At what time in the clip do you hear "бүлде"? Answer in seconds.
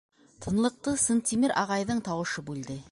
2.51-2.79